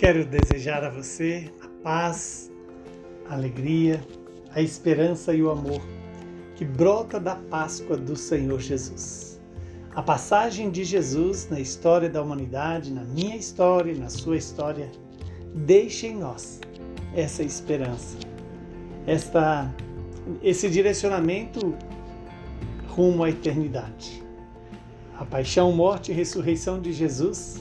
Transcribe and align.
Quero 0.00 0.24
desejar 0.24 0.82
a 0.82 0.88
você 0.88 1.52
a 1.60 1.68
paz, 1.82 2.50
a 3.28 3.34
alegria, 3.34 4.02
a 4.50 4.62
esperança 4.62 5.34
e 5.34 5.42
o 5.42 5.50
amor 5.50 5.82
que 6.56 6.64
brota 6.64 7.20
da 7.20 7.36
Páscoa 7.36 7.98
do 7.98 8.16
Senhor 8.16 8.58
Jesus. 8.60 9.38
A 9.94 10.00
passagem 10.00 10.70
de 10.70 10.84
Jesus 10.84 11.50
na 11.50 11.60
história 11.60 12.08
da 12.08 12.22
humanidade, 12.22 12.90
na 12.90 13.04
minha 13.04 13.36
história, 13.36 13.94
na 13.94 14.08
sua 14.08 14.38
história, 14.38 14.90
deixa 15.54 16.06
em 16.06 16.16
nós 16.16 16.60
essa 17.14 17.42
esperança, 17.42 18.16
esta, 19.06 19.70
esse 20.42 20.70
direcionamento 20.70 21.76
rumo 22.88 23.22
à 23.22 23.28
eternidade. 23.28 24.24
A 25.18 25.26
paixão, 25.26 25.70
morte 25.72 26.10
e 26.10 26.14
ressurreição 26.14 26.80
de 26.80 26.90
Jesus 26.90 27.60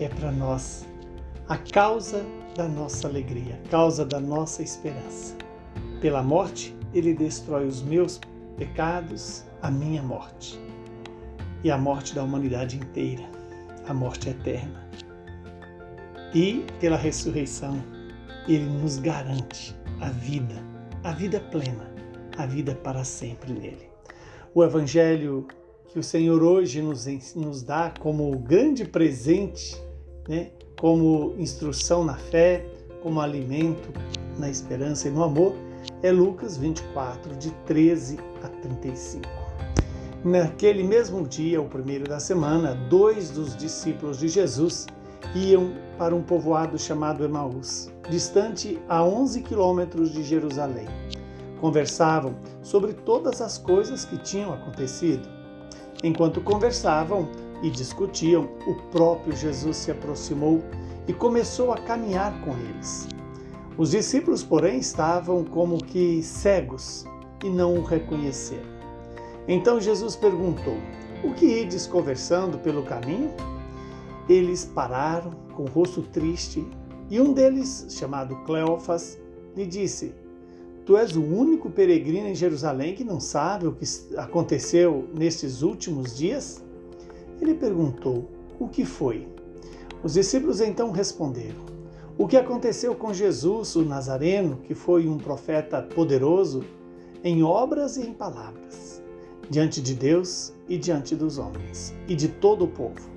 é 0.00 0.08
para 0.08 0.32
nós 0.32 0.84
a 1.48 1.56
causa 1.56 2.24
da 2.56 2.66
nossa 2.66 3.06
alegria, 3.06 3.60
a 3.64 3.68
causa 3.68 4.04
da 4.04 4.18
nossa 4.18 4.62
esperança. 4.62 5.36
Pela 6.00 6.20
morte, 6.20 6.74
ele 6.92 7.14
destrói 7.14 7.66
os 7.66 7.82
meus 7.82 8.20
pecados, 8.56 9.44
a 9.62 9.70
minha 9.70 10.02
morte 10.02 10.58
e 11.62 11.70
a 11.70 11.78
morte 11.78 12.14
da 12.14 12.24
humanidade 12.24 12.76
inteira, 12.76 13.22
a 13.86 13.94
morte 13.94 14.28
eterna. 14.28 14.90
E 16.34 16.64
pela 16.80 16.96
ressurreição, 16.96 17.80
ele 18.48 18.66
nos 18.66 18.98
garante 18.98 19.76
a 20.00 20.10
vida, 20.10 20.56
a 21.04 21.12
vida 21.12 21.38
plena, 21.38 21.94
a 22.36 22.44
vida 22.44 22.74
para 22.74 23.04
sempre 23.04 23.52
nele. 23.52 23.88
O 24.52 24.64
evangelho 24.64 25.46
que 25.88 25.98
o 25.98 26.02
Senhor 26.02 26.42
hoje 26.42 26.82
nos, 26.82 27.06
nos 27.36 27.62
dá 27.62 27.92
como 28.00 28.36
grande 28.38 28.84
presente, 28.84 29.80
né, 30.28 30.50
como 30.78 31.34
instrução 31.38 32.04
na 32.04 32.16
fé, 32.16 32.64
como 33.02 33.20
alimento 33.20 33.88
na 34.38 34.48
esperança 34.50 35.08
e 35.08 35.10
no 35.10 35.22
amor, 35.22 35.54
é 36.02 36.10
Lucas 36.10 36.56
24, 36.56 37.34
de 37.36 37.50
13 37.64 38.18
a 38.42 38.48
35. 38.48 39.24
Naquele 40.24 40.82
mesmo 40.82 41.26
dia, 41.26 41.60
o 41.60 41.68
primeiro 41.68 42.08
da 42.08 42.18
semana, 42.18 42.74
dois 42.88 43.30
dos 43.30 43.56
discípulos 43.56 44.18
de 44.18 44.28
Jesus 44.28 44.86
iam 45.34 45.72
para 45.96 46.14
um 46.14 46.22
povoado 46.22 46.78
chamado 46.78 47.24
Emaús, 47.24 47.92
distante 48.10 48.78
a 48.88 49.04
11 49.04 49.42
quilômetros 49.42 50.12
de 50.12 50.22
Jerusalém. 50.22 50.86
Conversavam 51.60 52.34
sobre 52.62 52.92
todas 52.92 53.40
as 53.40 53.56
coisas 53.56 54.04
que 54.04 54.18
tinham 54.18 54.52
acontecido. 54.52 55.28
Enquanto 56.02 56.40
conversavam, 56.40 57.28
e 57.62 57.70
discutiam, 57.70 58.48
o 58.66 58.74
próprio 58.90 59.34
Jesus 59.36 59.76
se 59.76 59.90
aproximou 59.90 60.62
e 61.08 61.12
começou 61.12 61.72
a 61.72 61.78
caminhar 61.78 62.40
com 62.42 62.52
eles. 62.52 63.08
Os 63.78 63.90
discípulos, 63.90 64.42
porém, 64.42 64.78
estavam 64.78 65.44
como 65.44 65.84
que 65.84 66.22
cegos 66.22 67.04
e 67.44 67.50
não 67.50 67.74
o 67.74 67.82
reconheceram. 67.82 68.76
Então 69.46 69.80
Jesus 69.80 70.16
perguntou: 70.16 70.76
O 71.22 71.34
que 71.34 71.46
ides 71.46 71.86
conversando 71.86 72.58
pelo 72.58 72.82
caminho? 72.82 73.30
Eles 74.28 74.64
pararam, 74.64 75.30
com 75.54 75.64
o 75.64 75.68
rosto 75.68 76.02
triste, 76.02 76.66
e 77.08 77.20
um 77.20 77.32
deles, 77.32 77.86
chamado 77.90 78.34
Cleofas, 78.44 79.18
lhe 79.54 79.66
disse: 79.66 80.14
Tu 80.84 80.96
és 80.96 81.14
o 81.14 81.22
único 81.22 81.70
peregrino 81.70 82.28
em 82.28 82.34
Jerusalém 82.34 82.94
que 82.94 83.04
não 83.04 83.20
sabe 83.20 83.66
o 83.66 83.72
que 83.72 83.84
aconteceu 84.16 85.08
nestes 85.14 85.62
últimos 85.62 86.16
dias? 86.16 86.64
Ele 87.40 87.54
perguntou: 87.54 88.28
O 88.58 88.68
que 88.68 88.84
foi? 88.84 89.28
Os 90.02 90.14
discípulos 90.14 90.60
então 90.60 90.90
responderam: 90.90 91.64
O 92.16 92.26
que 92.26 92.36
aconteceu 92.36 92.94
com 92.94 93.12
Jesus, 93.12 93.74
o 93.76 93.84
Nazareno, 93.84 94.58
que 94.58 94.74
foi 94.74 95.08
um 95.08 95.18
profeta 95.18 95.82
poderoso 95.82 96.64
em 97.24 97.42
obras 97.42 97.96
e 97.96 98.02
em 98.02 98.12
palavras, 98.12 99.02
diante 99.50 99.80
de 99.80 99.94
Deus 99.94 100.52
e 100.68 100.78
diante 100.78 101.14
dos 101.16 101.38
homens 101.38 101.94
e 102.06 102.14
de 102.14 102.28
todo 102.28 102.64
o 102.64 102.68
povo. 102.68 103.10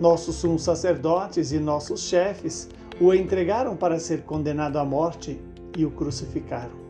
Nossos 0.00 0.36
sumos 0.36 0.62
sacerdotes 0.62 1.52
e 1.52 1.58
nossos 1.58 2.02
chefes 2.02 2.68
o 3.00 3.12
entregaram 3.12 3.76
para 3.76 3.98
ser 3.98 4.22
condenado 4.22 4.78
à 4.78 4.84
morte 4.84 5.40
e 5.76 5.84
o 5.84 5.90
crucificaram. 5.90 6.84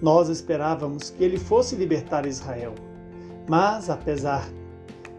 Nós 0.00 0.28
esperávamos 0.28 1.10
que 1.10 1.22
ele 1.22 1.38
fosse 1.38 1.74
libertar 1.74 2.26
Israel, 2.26 2.74
mas 3.48 3.90
apesar 3.90 4.48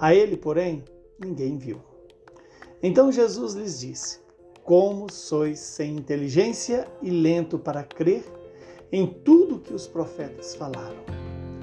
A 0.00 0.14
ele, 0.14 0.36
porém, 0.36 0.84
ninguém 1.18 1.58
viu. 1.58 1.80
Então 2.80 3.10
Jesus 3.10 3.54
lhes 3.54 3.80
disse: 3.80 4.20
Como 4.62 5.10
sois 5.10 5.58
sem 5.58 5.96
inteligência 5.96 6.86
e 7.02 7.10
lento 7.10 7.58
para 7.58 7.82
crer 7.82 8.24
em 8.92 9.06
tudo 9.06 9.58
que 9.58 9.74
os 9.74 9.88
profetas 9.88 10.54
falaram? 10.54 11.02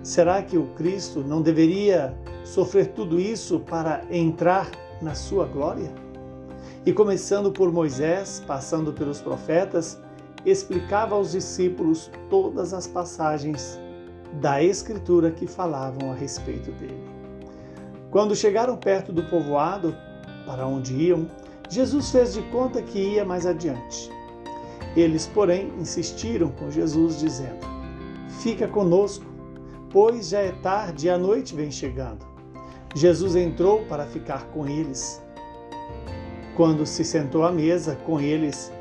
Será 0.04 0.44
que 0.44 0.58
o 0.58 0.68
Cristo 0.76 1.22
não 1.22 1.42
deveria 1.42 2.16
sofrer 2.44 2.88
tudo 2.88 3.20
isso 3.20 3.62
para 3.62 4.06
entrar 4.12 4.70
na 5.02 5.16
sua 5.16 5.46
glória? 5.46 5.92
E 6.86 6.92
começando 6.92 7.52
por 7.52 7.72
Moisés, 7.72 8.44
passando 8.46 8.92
pelos 8.92 9.22
profetas, 9.22 9.98
explicava 10.46 11.16
aos 11.16 11.32
discípulos 11.32 12.12
todas 12.30 12.74
as 12.74 12.86
passagens 12.86 13.80
da 14.42 14.62
Escritura 14.62 15.32
que 15.32 15.48
falavam 15.48 16.12
a 16.12 16.14
respeito 16.14 16.72
dele. 16.74 17.15
Quando 18.16 18.34
chegaram 18.34 18.78
perto 18.78 19.12
do 19.12 19.24
povoado 19.24 19.94
para 20.46 20.66
onde 20.66 20.94
iam, 20.94 21.28
Jesus 21.70 22.12
fez 22.12 22.34
de 22.34 22.42
conta 22.44 22.82
que 22.82 22.98
ia 22.98 23.26
mais 23.26 23.46
adiante. 23.46 24.10
Eles, 24.96 25.28
porém, 25.28 25.74
insistiram 25.78 26.48
com 26.52 26.72
Jesus, 26.72 27.20
dizendo: 27.20 27.68
Fica 28.40 28.70
conosco, 28.70 29.26
pois 29.90 30.30
já 30.30 30.40
é 30.40 30.54
tarde 30.54 31.08
e 31.08 31.10
a 31.10 31.18
noite 31.18 31.54
vem 31.54 31.70
chegando. 31.70 32.26
Jesus 32.96 33.36
entrou 33.36 33.84
para 33.84 34.06
ficar 34.06 34.46
com 34.46 34.66
eles. 34.66 35.22
Quando 36.56 36.86
se 36.86 37.04
sentou 37.04 37.44
à 37.44 37.52
mesa 37.52 37.98
com 38.06 38.22
eles, 38.22 38.72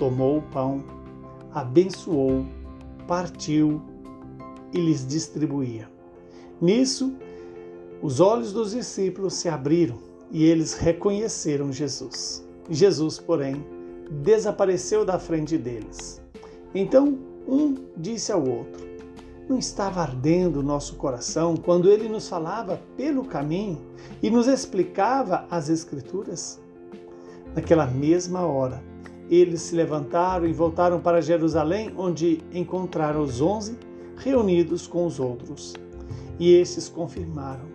tomou 0.00 0.38
o 0.38 0.42
pão, 0.42 0.82
abençoou, 1.52 2.44
partiu 3.06 3.80
e 4.72 4.80
lhes 4.80 5.06
distribuía. 5.06 5.88
Nisso, 6.60 7.16
os 8.04 8.20
olhos 8.20 8.52
dos 8.52 8.72
discípulos 8.72 9.32
se 9.32 9.48
abriram 9.48 9.96
e 10.30 10.44
eles 10.44 10.74
reconheceram 10.74 11.72
Jesus. 11.72 12.46
Jesus, 12.68 13.18
porém, 13.18 13.64
desapareceu 14.22 15.06
da 15.06 15.18
frente 15.18 15.56
deles. 15.56 16.20
Então 16.74 17.18
um 17.48 17.74
disse 17.96 18.30
ao 18.30 18.46
outro: 18.46 18.86
Não 19.48 19.58
estava 19.58 20.02
ardendo 20.02 20.60
o 20.60 20.62
nosso 20.62 20.96
coração 20.96 21.56
quando 21.56 21.88
ele 21.88 22.06
nos 22.06 22.28
falava 22.28 22.78
pelo 22.94 23.24
caminho 23.24 23.80
e 24.22 24.28
nos 24.28 24.48
explicava 24.48 25.46
as 25.50 25.70
Escrituras? 25.70 26.60
Naquela 27.54 27.86
mesma 27.86 28.42
hora, 28.42 28.84
eles 29.30 29.62
se 29.62 29.74
levantaram 29.74 30.46
e 30.46 30.52
voltaram 30.52 31.00
para 31.00 31.22
Jerusalém, 31.22 31.90
onde 31.96 32.42
encontraram 32.52 33.22
os 33.22 33.40
onze 33.40 33.78
reunidos 34.18 34.86
com 34.86 35.06
os 35.06 35.18
outros. 35.18 35.72
E 36.38 36.52
estes 36.52 36.86
confirmaram 36.86 37.73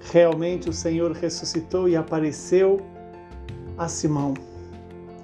Realmente 0.00 0.68
o 0.68 0.72
Senhor 0.72 1.12
ressuscitou 1.12 1.88
e 1.88 1.96
apareceu 1.96 2.80
a 3.76 3.88
Simão. 3.88 4.34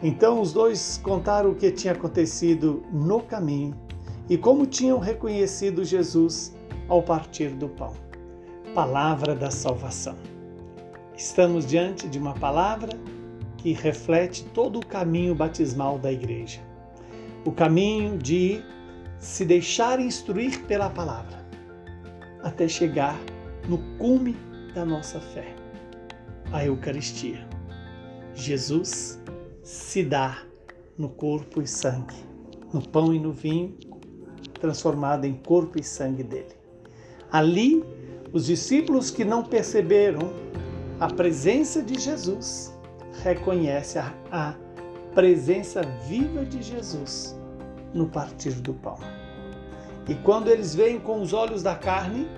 Então 0.02 0.40
os 0.40 0.52
dois 0.52 1.00
contaram 1.02 1.50
o 1.50 1.54
que 1.54 1.70
tinha 1.70 1.92
acontecido 1.92 2.82
no 2.92 3.20
caminho 3.20 3.74
e 4.28 4.36
como 4.36 4.66
tinham 4.66 4.98
reconhecido 4.98 5.84
Jesus 5.84 6.54
ao 6.88 7.02
partir 7.02 7.50
do 7.50 7.68
pão. 7.68 7.94
Palavra 8.74 9.34
da 9.34 9.50
salvação. 9.50 10.16
Estamos 11.16 11.64
diante 11.64 12.08
de 12.08 12.18
uma 12.18 12.34
palavra 12.34 12.92
que 13.56 13.72
reflete 13.72 14.44
todo 14.52 14.80
o 14.80 14.86
caminho 14.86 15.34
batismal 15.34 15.98
da 15.98 16.12
igreja. 16.12 16.60
O 17.44 17.52
caminho 17.52 18.18
de 18.18 18.62
se 19.18 19.44
deixar 19.44 20.00
instruir 20.00 20.64
pela 20.64 20.90
palavra 20.90 21.44
até 22.42 22.68
chegar 22.68 23.18
no 23.66 23.78
cume 23.96 24.36
da 24.74 24.84
nossa 24.84 25.20
fé, 25.20 25.54
a 26.52 26.64
Eucaristia. 26.64 27.46
Jesus 28.34 29.20
se 29.62 30.02
dá 30.02 30.42
no 30.98 31.08
corpo 31.08 31.62
e 31.62 31.66
sangue, 31.66 32.16
no 32.72 32.86
pão 32.86 33.14
e 33.14 33.20
no 33.20 33.32
vinho, 33.32 33.76
transformado 34.60 35.26
em 35.26 35.34
corpo 35.34 35.78
e 35.78 35.84
sangue 35.84 36.24
dele. 36.24 36.56
Ali, 37.30 37.84
os 38.32 38.46
discípulos 38.46 39.10
que 39.10 39.24
não 39.24 39.44
perceberam 39.44 40.32
a 40.98 41.06
presença 41.06 41.80
de 41.80 41.98
Jesus 42.00 42.76
reconhecem 43.22 44.02
a, 44.02 44.12
a 44.32 44.54
presença 45.14 45.82
viva 46.08 46.44
de 46.44 46.60
Jesus 46.60 47.36
no 47.92 48.08
partir 48.08 48.54
do 48.54 48.74
pão. 48.74 48.98
E 50.08 50.14
quando 50.16 50.48
eles 50.48 50.74
veem 50.74 50.98
com 50.98 51.22
os 51.22 51.32
olhos 51.32 51.62
da 51.62 51.76
carne, 51.76 52.28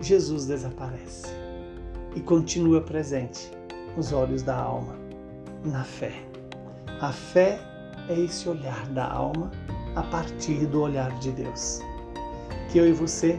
Jesus 0.00 0.46
desaparece 0.46 1.28
e 2.14 2.20
continua 2.20 2.80
presente 2.80 3.50
nos 3.96 4.12
olhos 4.12 4.42
da 4.42 4.56
alma, 4.56 4.94
na 5.64 5.84
fé. 5.84 6.12
A 7.00 7.12
fé 7.12 7.58
é 8.08 8.18
esse 8.18 8.48
olhar 8.48 8.86
da 8.88 9.06
alma 9.06 9.50
a 9.94 10.02
partir 10.02 10.66
do 10.66 10.82
olhar 10.82 11.16
de 11.18 11.30
Deus. 11.32 11.80
Que 12.70 12.78
eu 12.78 12.88
e 12.88 12.92
você 12.92 13.38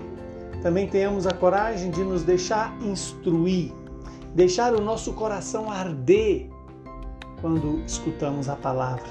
também 0.61 0.87
tenhamos 0.87 1.27
a 1.27 1.31
coragem 1.31 1.91
de 1.91 2.03
nos 2.03 2.23
deixar 2.23 2.75
instruir, 2.81 3.71
deixar 4.33 4.73
o 4.73 4.81
nosso 4.81 5.13
coração 5.13 5.69
arder 5.69 6.49
quando 7.41 7.79
escutamos 7.85 8.49
a 8.49 8.55
palavra, 8.55 9.05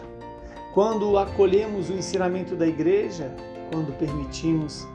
quando 0.72 1.16
acolhemos 1.16 1.90
o 1.90 1.92
ensinamento 1.92 2.56
da 2.56 2.66
igreja, 2.66 3.34
quando 3.70 3.96
permitimos 3.96 4.86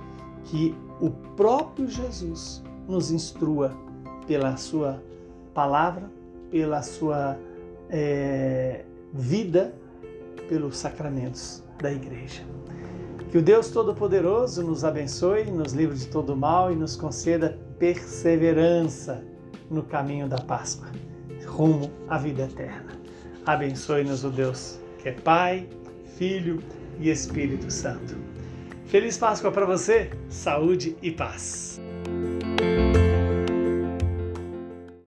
que 0.46 0.76
o 1.00 1.10
próprio 1.36 1.88
Jesus 1.88 2.64
nos 2.88 3.12
instrua 3.12 3.76
pela 4.28 4.58
sua 4.58 5.02
palavra, 5.54 6.10
pela 6.52 6.82
sua 6.82 7.38
é, 7.90 8.84
vida, 9.14 9.74
pelos 10.48 10.78
sacramentos 10.78 11.64
da 11.82 11.92
igreja. 11.92 12.44
Que 13.32 13.38
o 13.38 13.42
Deus 13.42 13.70
Todo-Poderoso 13.70 14.64
nos 14.64 14.84
abençoe, 14.84 15.46
nos 15.46 15.74
livre 15.74 15.96
de 15.96 16.08
todo 16.08 16.36
mal 16.36 16.72
e 16.72 16.76
nos 16.76 16.96
conceda 16.96 17.60
perseverança 17.78 19.24
no 19.70 19.84
caminho 19.84 20.28
da 20.28 20.38
Páscoa, 20.38 20.90
rumo 21.46 21.92
à 22.08 22.18
vida 22.18 22.44
eterna. 22.44 22.88
Abençoe-nos 23.46 24.24
o 24.24 24.30
Deus 24.30 24.80
que 24.98 25.10
é 25.10 25.12
Pai, 25.14 25.68
Filho 26.18 26.60
e 27.00 27.10
Espírito 27.10 27.72
Santo. 27.72 28.16
Feliz 28.90 29.20
Páscoa 29.20 29.52
para 29.52 29.68
você, 29.68 30.10
saúde 30.30 30.98
e 31.00 31.12
paz. 31.12 31.80